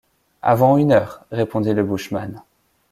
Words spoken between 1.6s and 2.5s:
le bushman.